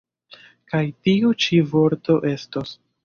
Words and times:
Kaj 0.71 0.81
tiu 1.07 1.33
ĉi 1.45 1.59
vorto 1.75 2.17
estos? 2.35 2.73